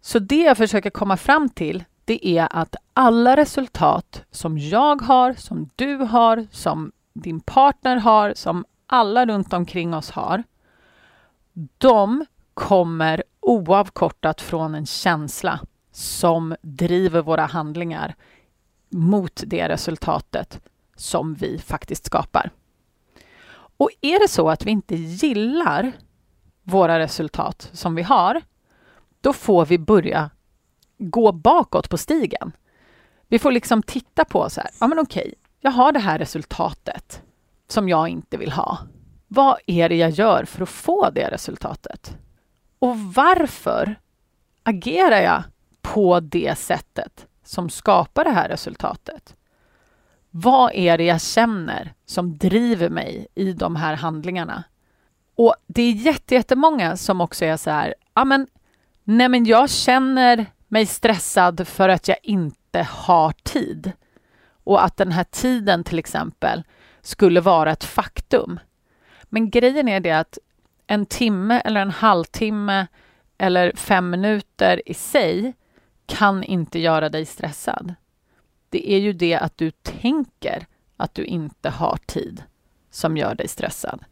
Så 0.00 0.18
det 0.18 0.42
jag 0.42 0.56
försöker 0.56 0.90
komma 0.90 1.16
fram 1.16 1.48
till, 1.48 1.84
det 2.04 2.28
är 2.28 2.48
att 2.50 2.76
alla 2.92 3.36
resultat 3.36 4.24
som 4.30 4.58
jag 4.58 5.02
har, 5.02 5.34
som 5.34 5.70
du 5.76 5.96
har, 5.96 6.46
som 6.50 6.92
din 7.14 7.40
partner 7.40 7.96
har, 7.96 8.34
som 8.34 8.64
alla 8.86 9.26
runt 9.26 9.52
omkring 9.52 9.94
oss 9.94 10.10
har, 10.10 10.42
de 11.78 12.26
kommer 12.54 13.22
oavkortat 13.40 14.40
från 14.40 14.74
en 14.74 14.86
känsla 14.86 15.60
som 15.92 16.56
driver 16.62 17.22
våra 17.22 17.46
handlingar 17.46 18.14
mot 18.90 19.42
det 19.46 19.68
resultatet 19.68 20.60
som 20.96 21.34
vi 21.34 21.58
faktiskt 21.58 22.06
skapar. 22.06 22.50
Och 23.76 23.90
är 24.00 24.20
det 24.20 24.28
så 24.28 24.50
att 24.50 24.66
vi 24.66 24.70
inte 24.70 24.94
gillar 24.94 25.92
våra 26.62 26.98
resultat 26.98 27.70
som 27.72 27.94
vi 27.94 28.02
har, 28.02 28.42
då 29.20 29.32
får 29.32 29.66
vi 29.66 29.78
börja 29.78 30.30
gå 30.98 31.32
bakåt 31.32 31.90
på 31.90 31.98
stigen. 31.98 32.52
Vi 33.28 33.38
får 33.38 33.52
liksom 33.52 33.82
titta 33.82 34.24
på 34.24 34.50
så 34.50 34.60
här, 34.60 34.70
ja 34.80 34.86
men 34.86 34.98
okej, 34.98 35.34
jag 35.64 35.70
har 35.70 35.92
det 35.92 35.98
här 35.98 36.18
resultatet 36.18 37.22
som 37.68 37.88
jag 37.88 38.08
inte 38.08 38.36
vill 38.36 38.52
ha. 38.52 38.78
Vad 39.28 39.58
är 39.66 39.88
det 39.88 39.96
jag 39.96 40.10
gör 40.10 40.44
för 40.44 40.62
att 40.62 40.68
få 40.68 41.10
det 41.10 41.30
resultatet? 41.30 42.16
Och 42.78 42.98
varför 42.98 44.00
agerar 44.62 45.20
jag 45.20 45.42
på 45.82 46.20
det 46.20 46.58
sättet 46.58 47.26
som 47.44 47.70
skapar 47.70 48.24
det 48.24 48.30
här 48.30 48.48
resultatet? 48.48 49.36
Vad 50.30 50.72
är 50.74 50.98
det 50.98 51.04
jag 51.04 51.20
känner 51.20 51.94
som 52.06 52.38
driver 52.38 52.88
mig 52.88 53.26
i 53.34 53.52
de 53.52 53.76
här 53.76 53.94
handlingarna? 53.94 54.64
Och 55.34 55.54
det 55.66 55.82
är 55.82 55.92
jättemånga 56.32 56.96
som 56.96 57.20
också 57.20 57.44
är 57.44 57.56
så 57.56 57.70
här, 57.70 57.94
ja 58.14 58.24
men, 58.24 58.46
nej 59.04 59.28
men 59.28 59.44
jag 59.44 59.70
känner 59.70 60.46
mig 60.68 60.86
stressad 60.86 61.68
för 61.68 61.88
att 61.88 62.08
jag 62.08 62.18
inte 62.22 62.82
har 62.82 63.32
tid. 63.32 63.92
Och 64.64 64.84
att 64.84 64.96
den 64.96 65.12
här 65.12 65.24
tiden 65.24 65.84
till 65.84 65.98
exempel 65.98 66.62
skulle 67.02 67.40
vara 67.40 67.72
ett 67.72 67.84
faktum. 67.84 68.60
Men 69.24 69.50
grejen 69.50 69.88
är 69.88 70.00
det 70.00 70.12
att 70.12 70.38
en 70.86 71.06
timme 71.06 71.62
eller 71.64 71.80
en 71.80 71.90
halvtimme 71.90 72.86
eller 73.38 73.72
fem 73.76 74.10
minuter 74.10 74.82
i 74.86 74.94
sig 74.94 75.54
kan 76.06 76.44
inte 76.44 76.78
göra 76.78 77.08
dig 77.08 77.24
stressad. 77.24 77.94
Det 78.68 78.92
är 78.92 78.98
ju 78.98 79.12
det 79.12 79.34
att 79.34 79.58
du 79.58 79.70
tänker 79.70 80.66
att 80.96 81.14
du 81.14 81.24
inte 81.24 81.70
har 81.70 81.98
tid 82.06 82.42
som 82.90 83.16
gör 83.16 83.34
dig 83.34 83.48
stressad. 83.48 84.04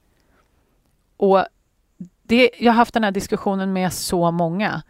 Och 1.16 1.44
det, 2.23 2.50
jag 2.59 2.73
har 2.73 2.76
haft 2.76 2.94
den 2.94 3.04
här 3.04 3.11
diskussionen 3.11 3.73
med 3.73 3.92
så 3.92 4.30
många 4.30 4.82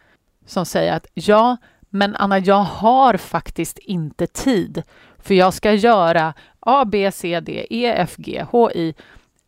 som 0.47 0.67
säger 0.67 0.93
att 0.93 1.07
ja, 1.15 1.57
men 1.91 2.17
Anna, 2.17 2.39
jag 2.39 2.63
har 2.63 3.17
faktiskt 3.17 3.79
inte 3.79 4.27
tid 4.27 4.83
för 5.23 5.35
jag 5.35 5.55
ska 5.55 5.73
göra 5.73 6.35
A, 6.61 6.85
B, 6.85 7.13
C, 7.13 7.41
D, 7.41 7.67
E, 7.71 7.87
F, 7.97 8.15
G, 8.17 8.47
H, 8.51 8.71
I. 8.71 8.95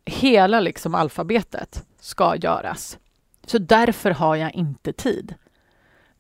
Hela 0.07 0.61
liksom 0.61 0.95
alfabetet 0.95 1.87
ska 2.01 2.37
göras. 2.37 2.99
Så 3.47 3.59
därför 3.59 4.11
har 4.11 4.37
jag 4.37 4.55
inte 4.55 4.93
tid. 4.93 5.35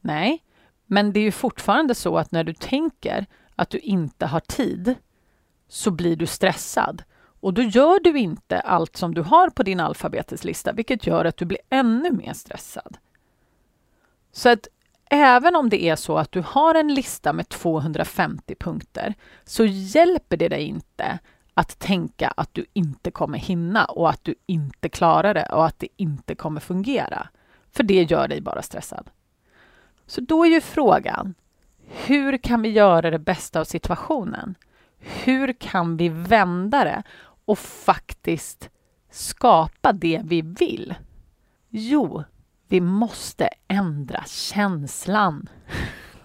Nej, 0.00 0.42
men 0.86 1.12
det 1.12 1.20
är 1.20 1.24
ju 1.24 1.32
fortfarande 1.32 1.94
så 1.94 2.18
att 2.18 2.32
när 2.32 2.44
du 2.44 2.54
tänker 2.54 3.26
att 3.56 3.70
du 3.70 3.78
inte 3.78 4.26
har 4.26 4.40
tid 4.40 4.94
så 5.68 5.90
blir 5.90 6.16
du 6.16 6.26
stressad. 6.26 7.02
Och 7.40 7.54
då 7.54 7.62
gör 7.62 8.00
du 8.00 8.18
inte 8.18 8.60
allt 8.60 8.96
som 8.96 9.14
du 9.14 9.22
har 9.22 9.50
på 9.50 9.62
din 9.62 9.80
alfabeteslista, 9.80 10.72
vilket 10.72 11.06
gör 11.06 11.24
att 11.24 11.36
du 11.36 11.44
blir 11.44 11.60
ännu 11.70 12.10
mer 12.10 12.32
stressad. 12.32 12.96
Så 14.32 14.48
att 14.48 14.68
även 15.14 15.56
om 15.56 15.68
det 15.68 15.84
är 15.84 15.96
så 15.96 16.18
att 16.18 16.32
du 16.32 16.40
har 16.46 16.74
en 16.74 16.94
lista 16.94 17.32
med 17.32 17.48
250 17.48 18.54
punkter 18.54 19.14
så 19.44 19.64
hjälper 19.64 20.36
det 20.36 20.48
dig 20.48 20.62
inte 20.62 21.18
att 21.54 21.78
tänka 21.78 22.28
att 22.28 22.54
du 22.54 22.66
inte 22.72 23.10
kommer 23.10 23.38
hinna 23.38 23.84
och 23.84 24.10
att 24.10 24.24
du 24.24 24.34
inte 24.46 24.88
klarar 24.88 25.34
det 25.34 25.46
och 25.46 25.66
att 25.66 25.78
det 25.78 25.88
inte 25.96 26.34
kommer 26.34 26.60
fungera. 26.60 27.28
För 27.72 27.82
det 27.82 28.02
gör 28.02 28.28
dig 28.28 28.40
bara 28.40 28.62
stressad. 28.62 29.10
Så 30.06 30.20
då 30.20 30.44
är 30.44 30.50
ju 30.50 30.60
frågan, 30.60 31.34
hur 32.06 32.36
kan 32.38 32.62
vi 32.62 32.68
göra 32.68 33.10
det 33.10 33.18
bästa 33.18 33.60
av 33.60 33.64
situationen? 33.64 34.54
Hur 34.98 35.52
kan 35.52 35.96
vi 35.96 36.08
vända 36.08 36.84
det 36.84 37.02
och 37.44 37.58
faktiskt 37.58 38.70
skapa 39.10 39.92
det 39.92 40.20
vi 40.24 40.42
vill? 40.42 40.94
Jo, 41.68 42.24
vi 42.68 42.80
måste 42.80 43.48
ändra 43.68 44.24
känslan. 44.26 45.48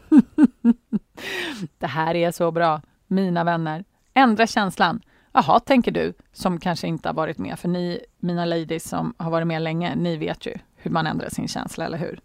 det 1.78 1.88
här 1.88 2.16
är 2.16 2.32
så 2.32 2.52
bra, 2.52 2.82
mina 3.08 3.44
vänner. 3.44 3.86
Ändra 4.14 4.48
känslan. 4.48 5.02
Jaha, 5.32 5.60
tänker 5.60 5.92
du, 5.92 6.14
som 6.32 6.60
kanske 6.60 6.88
inte 6.88 7.10
har 7.10 7.14
varit 7.14 7.38
med, 7.38 7.60
för 7.60 7.68
ni, 7.68 8.00
mina 8.20 8.46
ladies 8.46 8.90
som 8.90 9.14
har 9.18 9.32
varit 9.32 9.48
med 9.48 9.62
länge, 9.62 9.96
ni 9.96 10.18
vet 10.18 10.46
ju 10.46 10.54
hur 10.76 10.92
man 10.92 11.08
ändrar 11.08 11.30
sin 11.30 11.48
känsla, 11.48 11.86
eller 11.86 11.98
hur? 11.98 12.22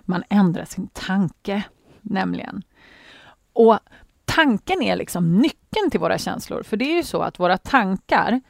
Man 0.00 0.24
ändrar 0.28 0.64
sin 0.64 0.88
tanke, 0.92 1.62
nämligen. 2.00 2.62
Och 3.52 3.78
tanken 4.24 4.82
är 4.82 4.96
liksom 4.96 5.38
nyckeln 5.38 5.90
till 5.90 6.00
våra 6.00 6.18
känslor, 6.18 6.62
för 6.62 6.76
det 6.76 6.84
är 6.84 6.96
ju 6.96 7.02
så 7.02 7.22
att 7.22 7.40
våra 7.40 7.58
tankar, 7.58 8.40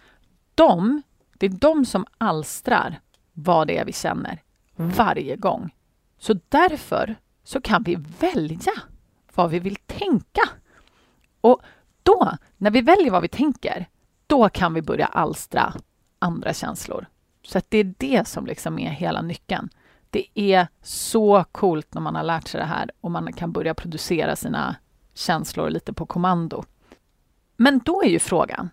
de, 0.54 1.02
det 1.38 1.46
är 1.46 1.50
de 1.50 1.84
som 1.84 2.06
alstrar 2.18 3.00
vad 3.32 3.66
det 3.66 3.78
är 3.78 3.84
vi 3.84 3.92
känner 3.92 4.42
varje 4.76 5.36
gång. 5.36 5.74
Så 6.18 6.34
därför 6.48 7.16
så 7.44 7.60
kan 7.60 7.82
vi 7.82 7.96
välja 8.20 8.72
vad 9.34 9.50
vi 9.50 9.58
vill 9.58 9.76
tänka. 9.76 10.42
Och 11.40 11.62
då, 12.02 12.36
när 12.56 12.70
vi 12.70 12.80
väljer 12.80 13.10
vad 13.10 13.22
vi 13.22 13.28
tänker, 13.28 13.88
då 14.26 14.48
kan 14.48 14.74
vi 14.74 14.82
börja 14.82 15.06
alstra 15.06 15.74
andra 16.18 16.54
känslor. 16.54 17.06
Så 17.42 17.58
att 17.58 17.70
det 17.70 17.78
är 17.78 17.94
det 17.98 18.28
som 18.28 18.46
liksom 18.46 18.78
är 18.78 18.90
hela 18.90 19.22
nyckeln. 19.22 19.68
Det 20.10 20.26
är 20.34 20.68
så 20.82 21.44
coolt 21.52 21.94
när 21.94 22.00
man 22.00 22.14
har 22.14 22.22
lärt 22.22 22.48
sig 22.48 22.60
det 22.60 22.66
här 22.66 22.90
och 23.00 23.10
man 23.10 23.32
kan 23.32 23.52
börja 23.52 23.74
producera 23.74 24.36
sina 24.36 24.76
känslor 25.14 25.70
lite 25.70 25.92
på 25.92 26.06
kommando. 26.06 26.64
Men 27.56 27.78
då 27.78 28.02
är 28.02 28.08
ju 28.08 28.18
frågan, 28.18 28.70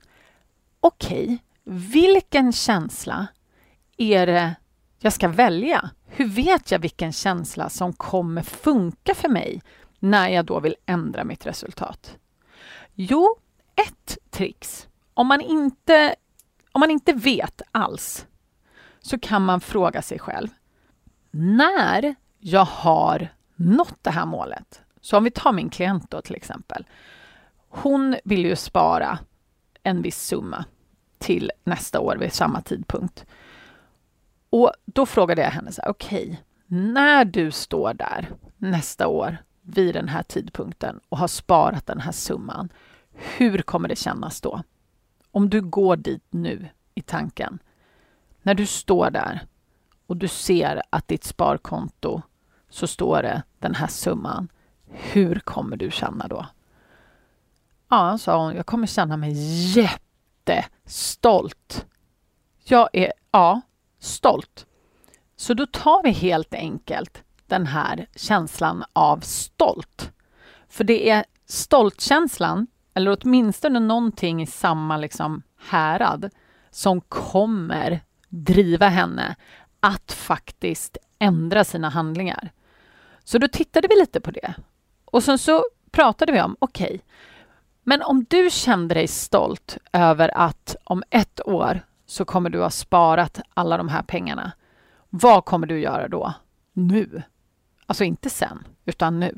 okej, 0.79 1.24
okay, 1.24 1.38
vilken 1.63 2.51
känsla 2.53 3.27
är 3.98 4.25
det 4.25 4.55
jag 5.03 5.13
ska 5.13 5.27
välja? 5.27 5.89
Hur 6.05 6.27
vet 6.27 6.72
jag 6.72 6.79
vilken 6.79 7.12
känsla 7.12 7.69
som 7.69 7.93
kommer 7.93 8.41
funka 8.41 9.15
för 9.15 9.29
mig 9.29 9.62
när 10.00 10.29
jag 10.29 10.45
då 10.45 10.60
vill 10.60 10.75
ändra 10.86 11.24
mitt 11.24 11.45
resultat? 11.45 12.17
Jo, 12.93 13.36
ett 13.75 14.17
trix. 14.29 14.88
Om 15.13 15.27
man 15.27 15.41
inte, 15.41 16.15
om 16.72 16.79
man 16.79 16.91
inte 16.91 17.13
vet 17.13 17.62
alls 17.72 18.25
så 19.01 19.19
kan 19.19 19.45
man 19.45 19.62
fråga 19.62 20.01
sig 20.01 20.19
själv. 20.19 20.48
När 21.31 22.15
jag 22.39 22.65
har 22.65 23.27
nått 23.55 23.98
det 24.01 24.12
här 24.12 24.25
målet, 24.25 24.81
så 25.01 25.17
om 25.17 25.24
vi 25.24 25.31
tar 25.31 25.51
min 25.51 25.69
klient 25.69 26.12
då 26.12 26.22
till 26.22 26.36
exempel. 26.36 26.86
Hon 27.69 28.15
vill 28.24 28.45
ju 28.45 28.55
spara 28.55 29.19
en 29.83 30.01
viss 30.01 30.22
summa 30.22 30.65
till 31.17 31.51
nästa 31.63 32.00
år 32.00 32.17
vid 32.19 32.33
samma 32.33 32.62
tidpunkt. 32.62 33.25
Och 34.53 34.72
då 34.86 35.05
frågade 35.05 35.41
jag 35.41 35.51
henne 35.51 35.72
så 35.72 35.81
här, 35.81 35.89
okej, 35.89 36.24
okay, 36.24 36.38
när 36.67 37.25
du 37.25 37.51
står 37.51 37.93
där 37.93 38.29
nästa 38.57 39.07
år 39.07 39.38
vid 39.62 39.95
den 39.95 40.07
här 40.07 40.24
tidpunkten 40.24 41.00
och 41.10 41.17
har 41.17 41.27
sparat 41.27 41.86
den 41.86 42.00
här 42.00 42.12
summan, 42.12 42.69
hur 43.13 43.62
kommer 43.62 43.89
det 43.89 43.95
kännas 43.95 44.41
då? 44.41 44.63
Om 45.31 45.50
du 45.50 45.62
går 45.62 45.95
dit 45.95 46.24
nu 46.29 46.67
i 46.95 47.01
tanken, 47.01 47.60
när 48.41 48.53
du 48.53 48.65
står 48.65 49.10
där 49.10 49.48
och 50.07 50.17
du 50.17 50.27
ser 50.27 50.81
att 50.89 51.07
ditt 51.07 51.24
sparkonto 51.24 52.22
så 52.69 52.88
står 52.88 53.22
det 53.22 53.43
den 53.60 53.75
här 53.75 53.88
summan. 53.88 54.50
Hur 54.86 55.39
kommer 55.39 55.77
du 55.77 55.91
känna 55.91 56.27
då? 56.27 56.45
Ja, 57.89 58.17
sa 58.17 58.43
hon, 58.45 58.55
jag 58.55 58.65
kommer 58.65 58.88
känna 58.88 59.17
mig 59.17 59.33
jättestolt. 60.45 61.86
Jag 62.63 62.89
är, 62.93 63.13
ja, 63.31 63.62
stolt. 64.03 64.65
Så 65.36 65.53
då 65.53 65.65
tar 65.65 66.03
vi 66.03 66.10
helt 66.10 66.53
enkelt 66.53 67.24
den 67.48 67.65
här 67.67 68.07
känslan 68.15 68.83
av 68.93 69.19
stolt. 69.19 70.12
För 70.69 70.83
det 70.83 71.10
är 71.10 71.25
stoltkänslan, 71.45 72.67
eller 72.93 73.17
åtminstone 73.22 73.79
någonting 73.79 74.41
i 74.41 74.45
samma 74.45 74.98
liksom 74.98 75.41
härad, 75.57 76.29
som 76.72 77.01
kommer 77.01 78.01
driva 78.29 78.88
henne 78.88 79.36
att 79.79 80.12
faktiskt 80.12 80.98
ändra 81.19 81.63
sina 81.63 81.89
handlingar. 81.89 82.51
Så 83.24 83.38
då 83.38 83.48
tittade 83.48 83.88
vi 83.88 83.95
lite 84.00 84.22
på 84.22 84.31
det. 84.31 84.53
Och 85.05 85.24
sen 85.24 85.38
så 85.38 85.63
pratade 85.91 86.31
vi 86.31 86.41
om, 86.41 86.55
okej, 86.60 86.86
okay, 86.86 87.00
men 87.83 88.01
om 88.01 88.25
du 88.29 88.50
kände 88.51 88.95
dig 88.95 89.07
stolt 89.07 89.77
över 89.93 90.38
att 90.38 90.75
om 90.83 91.03
ett 91.10 91.48
år 91.48 91.81
så 92.05 92.25
kommer 92.25 92.50
du 92.50 92.62
ha 92.62 92.69
sparat 92.69 93.41
alla 93.53 93.77
de 93.77 93.89
här 93.89 94.03
pengarna. 94.03 94.51
Vad 95.10 95.45
kommer 95.45 95.67
du 95.67 95.79
göra 95.79 96.07
då? 96.07 96.33
Nu. 96.74 97.24
Alltså 97.86 98.03
inte 98.03 98.29
sen, 98.29 98.67
utan 98.86 99.19
nu. 99.19 99.38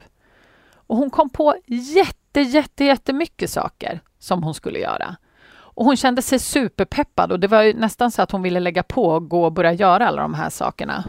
Och 0.87 0.97
hon 0.97 1.09
kom 1.09 1.29
på 1.29 1.55
jätte, 1.67 2.41
jätte, 2.41 2.85
jättemycket 2.85 3.49
saker 3.49 3.99
som 4.19 4.43
hon 4.43 4.53
skulle 4.53 4.79
göra. 4.79 5.15
Och 5.47 5.85
hon 5.85 5.97
kände 5.97 6.21
sig 6.21 6.39
superpeppad 6.39 7.31
och 7.31 7.39
det 7.39 7.47
var 7.47 7.73
nästan 7.73 8.11
så 8.11 8.21
att 8.21 8.31
hon 8.31 8.41
ville 8.41 8.59
lägga 8.59 8.83
på 8.83 9.05
och 9.05 9.29
gå 9.29 9.45
och 9.45 9.51
börja 9.51 9.73
göra 9.73 10.07
alla 10.07 10.21
de 10.21 10.33
här 10.33 10.49
sakerna 10.49 11.03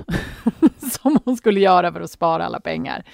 som 0.92 1.18
hon 1.24 1.36
skulle 1.36 1.60
göra 1.60 1.92
för 1.92 2.00
att 2.00 2.10
spara 2.10 2.46
alla 2.46 2.60
pengar. 2.60 3.04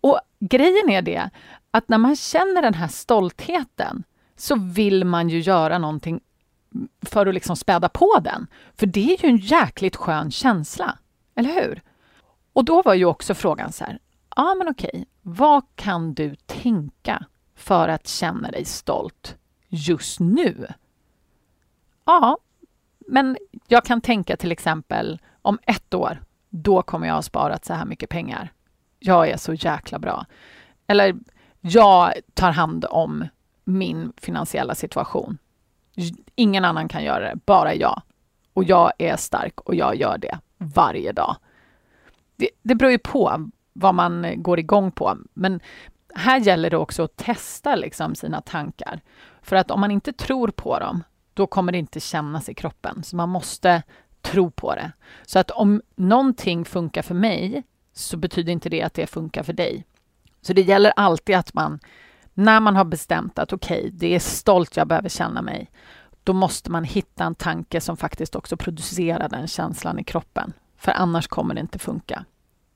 Och 0.00 0.20
grejen 0.40 0.90
är 0.90 1.02
det 1.02 1.30
att 1.70 1.88
när 1.88 1.98
man 1.98 2.16
känner 2.16 2.62
den 2.62 2.74
här 2.74 2.88
stoltheten 2.88 4.04
så 4.36 4.56
vill 4.58 5.04
man 5.04 5.28
ju 5.28 5.40
göra 5.40 5.78
någonting 5.78 6.20
för 7.02 7.26
att 7.26 7.34
liksom 7.34 7.56
späda 7.56 7.88
på 7.88 8.20
den. 8.24 8.46
För 8.74 8.86
det 8.86 9.14
är 9.14 9.24
ju 9.24 9.28
en 9.28 9.36
jäkligt 9.36 9.96
skön 9.96 10.30
känsla, 10.30 10.98
eller 11.34 11.50
hur? 11.50 11.82
Och 12.52 12.64
då 12.64 12.82
var 12.82 12.94
ju 12.94 13.04
också 13.04 13.34
frågan 13.34 13.72
så 13.72 13.84
här, 13.84 13.98
ja 14.36 14.54
men 14.54 14.68
okej, 14.68 15.06
vad 15.22 15.62
kan 15.74 16.14
du 16.14 16.34
tänka 16.46 17.24
för 17.54 17.88
att 17.88 18.06
känna 18.08 18.50
dig 18.50 18.64
stolt 18.64 19.36
just 19.68 20.20
nu? 20.20 20.66
Ja, 22.04 22.38
men 23.06 23.36
jag 23.66 23.84
kan 23.84 24.00
tänka 24.00 24.36
till 24.36 24.52
exempel 24.52 25.18
om 25.42 25.58
ett 25.62 25.94
år, 25.94 26.22
då 26.48 26.82
kommer 26.82 27.06
jag 27.06 27.14
ha 27.14 27.22
sparat 27.22 27.64
så 27.64 27.74
här 27.74 27.84
mycket 27.84 28.10
pengar. 28.10 28.52
Jag 28.98 29.28
är 29.28 29.36
så 29.36 29.54
jäkla 29.54 29.98
bra. 29.98 30.26
Eller 30.86 31.16
jag 31.60 32.12
tar 32.34 32.50
hand 32.50 32.84
om 32.90 33.28
min 33.64 34.12
finansiella 34.16 34.74
situation. 34.74 35.38
Ingen 36.34 36.64
annan 36.64 36.88
kan 36.88 37.04
göra 37.04 37.20
det, 37.20 37.40
bara 37.46 37.74
jag. 37.74 38.02
Och 38.52 38.64
jag 38.64 38.92
är 38.98 39.16
stark 39.16 39.60
och 39.60 39.74
jag 39.74 39.96
gör 39.96 40.18
det 40.18 40.38
varje 40.58 41.12
dag. 41.12 41.36
Det, 42.36 42.48
det 42.62 42.74
beror 42.74 42.92
ju 42.92 42.98
på 42.98 43.50
vad 43.72 43.94
man 43.94 44.34
går 44.36 44.58
igång 44.58 44.92
på. 44.92 45.18
Men 45.34 45.60
här 46.14 46.40
gäller 46.40 46.70
det 46.70 46.76
också 46.76 47.02
att 47.02 47.16
testa 47.16 47.74
liksom 47.74 48.14
sina 48.14 48.40
tankar. 48.40 49.00
För 49.42 49.56
att 49.56 49.70
om 49.70 49.80
man 49.80 49.90
inte 49.90 50.12
tror 50.12 50.48
på 50.48 50.78
dem, 50.78 51.04
då 51.34 51.46
kommer 51.46 51.72
det 51.72 51.78
inte 51.78 52.00
kännas 52.00 52.48
i 52.48 52.54
kroppen. 52.54 53.02
Så 53.02 53.16
man 53.16 53.28
måste 53.28 53.82
tro 54.20 54.50
på 54.50 54.74
det. 54.74 54.92
Så 55.26 55.38
att 55.38 55.50
om 55.50 55.82
någonting 55.96 56.64
funkar 56.64 57.02
för 57.02 57.14
mig, 57.14 57.62
så 57.92 58.16
betyder 58.16 58.52
inte 58.52 58.68
det 58.68 58.82
att 58.82 58.94
det 58.94 59.06
funkar 59.06 59.42
för 59.42 59.52
dig. 59.52 59.84
Så 60.40 60.52
det 60.52 60.62
gäller 60.62 60.92
alltid 60.96 61.36
att 61.36 61.54
man, 61.54 61.80
när 62.38 62.60
man 62.60 62.76
har 62.76 62.84
bestämt 62.84 63.38
att 63.38 63.52
okej, 63.52 63.78
okay, 63.78 63.90
det 63.90 64.14
är 64.14 64.18
stolt 64.18 64.76
jag 64.76 64.88
behöver 64.88 65.08
känna 65.08 65.42
mig, 65.42 65.70
då 66.24 66.32
måste 66.32 66.70
man 66.70 66.84
hitta 66.84 67.24
en 67.24 67.34
tanke 67.34 67.80
som 67.80 67.96
faktiskt 67.96 68.36
också 68.36 68.56
producerar 68.56 69.28
den 69.28 69.46
känslan 69.46 69.98
i 69.98 70.04
kroppen. 70.04 70.52
För 70.76 70.92
annars 70.92 71.28
kommer 71.28 71.54
det 71.54 71.60
inte 71.60 71.78
funka. 71.78 72.24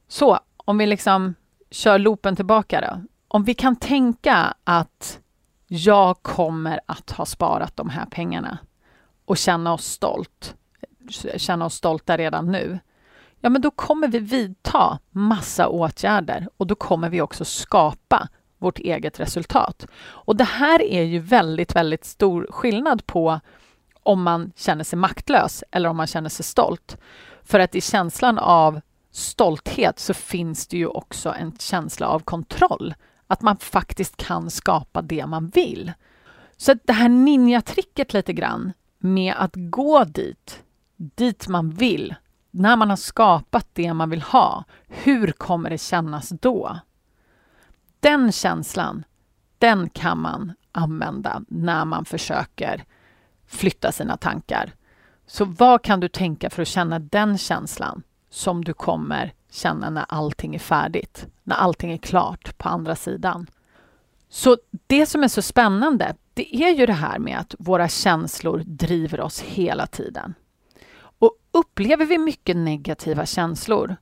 Så 0.09 0.38
om 0.57 0.79
vi 0.79 0.87
liksom 0.87 1.35
kör 1.70 1.99
loopen 1.99 2.37
tillbaka 2.37 2.81
då. 2.81 3.03
Om 3.29 3.44
vi 3.44 3.55
kan 3.55 3.77
tänka 3.77 4.55
att 4.64 5.20
jag 5.66 6.23
kommer 6.23 6.81
att 6.87 7.11
ha 7.11 7.27
sparat 7.27 7.77
de 7.77 7.90
här 7.90 8.07
pengarna 8.07 8.59
och 9.25 9.37
känna 9.37 9.73
oss 9.73 9.85
stolt, 9.85 10.57
känna 11.37 11.64
oss 11.64 11.75
stolta 11.75 12.16
redan 12.16 12.53
nu, 12.53 12.79
ja 13.40 13.51
men 13.51 13.62
då 13.62 13.70
kommer 13.70 14.09
vi 14.09 14.18
vidta 14.18 14.99
massa 15.11 15.68
åtgärder 15.68 16.49
och 16.57 16.66
då 16.66 16.75
kommer 16.75 17.09
vi 17.09 17.20
också 17.20 17.44
skapa 17.44 18.29
vårt 18.61 18.79
eget 18.79 19.20
resultat. 19.20 19.87
Och 20.03 20.37
det 20.37 20.44
här 20.44 20.83
är 20.83 21.03
ju 21.03 21.18
väldigt, 21.18 21.77
väldigt 21.77 22.05
stor 22.05 22.46
skillnad 22.51 23.07
på 23.07 23.40
om 24.03 24.23
man 24.23 24.53
känner 24.57 24.85
sig 24.85 24.99
maktlös 24.99 25.64
eller 25.70 25.88
om 25.88 25.96
man 25.96 26.07
känner 26.07 26.29
sig 26.29 26.44
stolt. 26.44 26.96
För 27.42 27.61
att 27.61 27.75
i 27.75 27.81
känslan 27.81 28.38
av 28.38 28.81
stolthet 29.11 29.99
så 29.99 30.14
finns 30.14 30.66
det 30.66 30.77
ju 30.77 30.87
också 30.87 31.35
en 31.38 31.53
känsla 31.59 32.09
av 32.09 32.20
kontroll. 32.20 32.94
Att 33.27 33.42
man 33.42 33.57
faktiskt 33.57 34.16
kan 34.16 34.51
skapa 34.51 35.03
det 35.03 35.27
man 35.27 35.49
vill. 35.49 35.92
Så 36.57 36.75
det 36.85 36.92
här 36.92 37.09
ninjatricket 37.09 38.12
lite 38.12 38.33
grann 38.33 38.73
med 38.99 39.35
att 39.37 39.53
gå 39.55 40.05
dit, 40.05 40.62
dit 40.96 41.49
man 41.49 41.70
vill, 41.70 42.14
när 42.51 42.77
man 42.77 42.90
har 42.90 42.96
skapat 42.96 43.68
det 43.73 43.94
man 43.94 44.11
vill 44.11 44.23
ha, 44.23 44.64
hur 44.88 45.33
kommer 45.33 45.70
det 45.70 45.79
kännas 45.79 46.29
då? 46.29 46.79
Den 48.00 48.32
känslan, 48.32 49.04
den 49.58 49.90
kan 49.90 50.18
man 50.18 50.52
använda 50.72 51.42
när 51.48 51.84
man 51.84 52.04
försöker 52.04 52.84
flytta 53.46 53.92
sina 53.92 54.16
tankar. 54.16 54.72
Så 55.26 55.44
vad 55.44 55.82
kan 55.82 56.00
du 56.00 56.08
tänka 56.08 56.50
för 56.50 56.62
att 56.62 56.68
känna 56.68 56.98
den 56.98 57.38
känslan 57.38 58.02
som 58.30 58.64
du 58.64 58.74
kommer 58.74 59.32
känna 59.50 59.90
när 59.90 60.04
allting 60.08 60.54
är 60.54 60.58
färdigt, 60.58 61.26
när 61.42 61.56
allting 61.56 61.92
är 61.92 61.98
klart 61.98 62.58
på 62.58 62.68
andra 62.68 62.96
sidan? 62.96 63.46
Så 64.28 64.56
det 64.86 65.06
som 65.06 65.24
är 65.24 65.28
så 65.28 65.42
spännande, 65.42 66.14
det 66.34 66.56
är 66.56 66.74
ju 66.74 66.86
det 66.86 66.92
här 66.92 67.18
med 67.18 67.38
att 67.38 67.54
våra 67.58 67.88
känslor 67.88 68.62
driver 68.66 69.20
oss 69.20 69.40
hela 69.40 69.86
tiden. 69.86 70.34
Och 71.18 71.32
upplever 71.52 72.06
vi 72.06 72.18
mycket 72.18 72.56
negativa 72.56 73.26
känslor, 73.26 73.96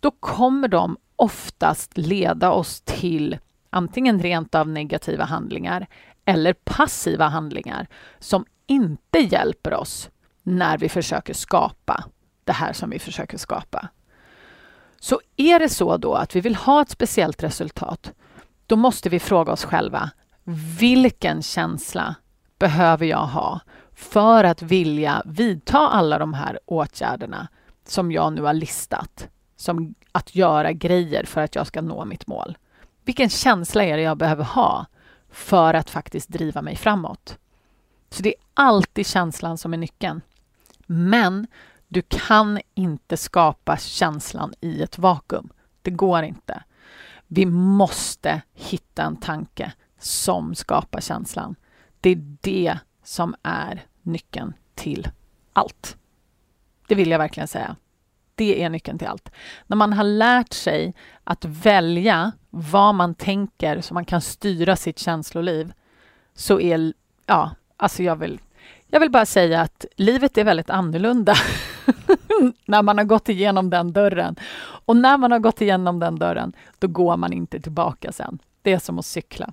då 0.00 0.10
kommer 0.10 0.68
de 0.68 0.96
oftast 1.20 1.98
leda 1.98 2.50
oss 2.50 2.80
till 2.80 3.38
antingen 3.70 4.20
rent 4.20 4.54
av 4.54 4.68
negativa 4.68 5.24
handlingar 5.24 5.86
eller 6.24 6.52
passiva 6.52 7.28
handlingar 7.28 7.86
som 8.18 8.44
inte 8.66 9.18
hjälper 9.18 9.74
oss 9.74 10.10
när 10.42 10.78
vi 10.78 10.88
försöker 10.88 11.34
skapa 11.34 12.04
det 12.44 12.52
här 12.52 12.72
som 12.72 12.90
vi 12.90 12.98
försöker 12.98 13.38
skapa. 13.38 13.88
Så 15.00 15.20
är 15.36 15.58
det 15.58 15.68
så 15.68 15.96
då 15.96 16.14
att 16.14 16.36
vi 16.36 16.40
vill 16.40 16.56
ha 16.56 16.82
ett 16.82 16.90
speciellt 16.90 17.42
resultat, 17.42 18.12
då 18.66 18.76
måste 18.76 19.08
vi 19.08 19.20
fråga 19.20 19.52
oss 19.52 19.64
själva, 19.64 20.10
vilken 20.78 21.42
känsla 21.42 22.14
behöver 22.58 23.06
jag 23.06 23.26
ha 23.26 23.60
för 23.92 24.44
att 24.44 24.62
vilja 24.62 25.22
vidta 25.26 25.78
alla 25.78 26.18
de 26.18 26.34
här 26.34 26.60
åtgärderna 26.66 27.48
som 27.86 28.12
jag 28.12 28.32
nu 28.32 28.42
har 28.42 28.52
listat, 28.52 29.28
som 29.60 29.94
att 30.12 30.34
göra 30.34 30.72
grejer 30.72 31.24
för 31.24 31.40
att 31.40 31.54
jag 31.54 31.66
ska 31.66 31.80
nå 31.80 32.04
mitt 32.04 32.26
mål. 32.26 32.58
Vilken 33.04 33.30
känsla 33.30 33.84
är 33.84 33.96
det 33.96 34.02
jag 34.02 34.16
behöver 34.16 34.44
ha 34.44 34.86
för 35.30 35.74
att 35.74 35.90
faktiskt 35.90 36.28
driva 36.28 36.62
mig 36.62 36.76
framåt? 36.76 37.38
Så 38.10 38.22
det 38.22 38.28
är 38.28 38.42
alltid 38.54 39.06
känslan 39.06 39.58
som 39.58 39.72
är 39.72 39.76
nyckeln. 39.76 40.20
Men 40.86 41.46
du 41.88 42.02
kan 42.02 42.60
inte 42.74 43.16
skapa 43.16 43.76
känslan 43.76 44.54
i 44.60 44.82
ett 44.82 44.98
vakuum. 44.98 45.48
Det 45.82 45.90
går 45.90 46.22
inte. 46.22 46.62
Vi 47.26 47.46
måste 47.46 48.42
hitta 48.54 49.02
en 49.02 49.16
tanke 49.16 49.72
som 49.98 50.54
skapar 50.54 51.00
känslan. 51.00 51.54
Det 52.00 52.10
är 52.10 52.36
det 52.40 52.78
som 53.04 53.34
är 53.42 53.86
nyckeln 54.02 54.52
till 54.74 55.08
allt. 55.52 55.96
Det 56.86 56.94
vill 56.94 57.10
jag 57.10 57.18
verkligen 57.18 57.48
säga. 57.48 57.76
Det 58.40 58.62
är 58.62 58.68
nyckeln 58.70 58.98
till 58.98 59.08
allt. 59.08 59.32
När 59.66 59.76
man 59.76 59.92
har 59.92 60.04
lärt 60.04 60.52
sig 60.52 60.94
att 61.24 61.44
välja 61.44 62.32
vad 62.50 62.94
man 62.94 63.14
tänker 63.14 63.80
så 63.80 63.94
man 63.94 64.04
kan 64.04 64.20
styra 64.20 64.76
sitt 64.76 64.98
känsloliv 64.98 65.72
så 66.34 66.60
är, 66.60 66.92
ja, 67.26 67.50
alltså 67.76 68.02
jag 68.02 68.16
vill, 68.16 68.40
jag 68.86 69.00
vill 69.00 69.10
bara 69.10 69.26
säga 69.26 69.60
att 69.60 69.84
livet 69.96 70.38
är 70.38 70.44
väldigt 70.44 70.70
annorlunda 70.70 71.34
när 72.64 72.82
man 72.82 72.98
har 72.98 73.04
gått 73.04 73.28
igenom 73.28 73.70
den 73.70 73.92
dörren. 73.92 74.36
Och 74.62 74.96
när 74.96 75.16
man 75.16 75.32
har 75.32 75.38
gått 75.38 75.60
igenom 75.60 75.98
den 75.98 76.18
dörren, 76.18 76.52
då 76.78 76.88
går 76.88 77.16
man 77.16 77.32
inte 77.32 77.60
tillbaka 77.60 78.12
sen. 78.12 78.38
Det 78.62 78.72
är 78.72 78.78
som 78.78 78.98
att 78.98 79.06
cykla. 79.06 79.52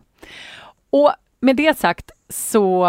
Och 0.89 1.11
med 1.39 1.55
det 1.55 1.77
sagt 1.77 2.11
så 2.29 2.87